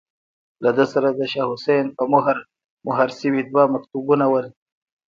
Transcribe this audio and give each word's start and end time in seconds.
له 0.63 0.71
ده 0.77 0.85
سره 0.93 1.07
د 1.11 1.21
شاه 1.31 1.47
حسين 1.51 1.85
په 1.97 2.03
مهر، 2.13 2.37
مهر 2.87 3.07
شوي 3.19 3.41
دوه 3.43 3.63
مکتوبونه 3.73 4.25
ول. 4.31 4.47